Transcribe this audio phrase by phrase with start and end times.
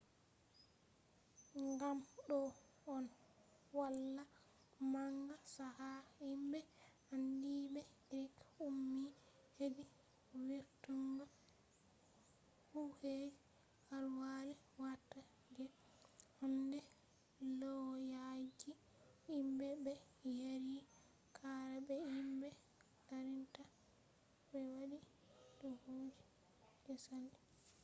[1.79, 2.39] gam do
[2.93, 3.03] on
[3.73, 4.23] hala
[4.93, 6.59] manga chaka himbe
[7.13, 8.35] andiibe greek
[8.67, 9.11] ummi
[9.57, 9.83] hedi
[10.45, 11.25] vurtungo
[12.69, 13.39] kujeji
[13.95, 15.19] alkali watta
[15.55, 15.65] je
[16.39, 16.85] handai
[17.59, 18.71] lauyaji
[19.27, 19.93] himbe be
[20.41, 20.79] yari
[21.37, 22.47] qara be himbe
[23.07, 23.63] darinta
[24.49, 24.97] be wadi
[25.59, 26.21] duubiji
[26.83, 27.31] je sali